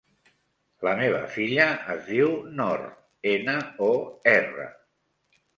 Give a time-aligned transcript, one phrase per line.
[0.87, 2.83] La meva filla es diu Nor:
[3.35, 3.57] ena,
[3.93, 3.95] o,
[4.37, 4.71] erra.